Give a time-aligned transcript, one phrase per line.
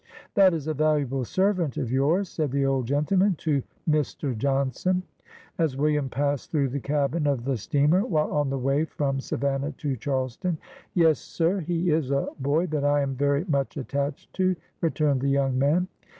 [0.33, 4.35] "That is a valuable servant of yours," said the old gentleman to Mr.
[4.35, 5.03] Johnson^
[5.59, 9.73] as William passed through the cabin of the steamer, while on the way from Savannah
[9.73, 10.57] to Charleston."
[10.95, 15.29] Yes, sir, he is a boy that I am very much attached to," returned the
[15.29, 15.87] young man.